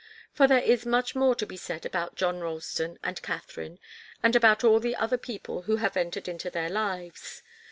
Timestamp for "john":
2.15-2.39